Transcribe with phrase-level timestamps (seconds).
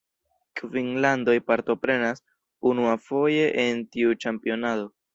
[0.61, 2.25] Kvin landoj partoprenas
[2.73, 4.95] unuafoje en tiu ĉampionado.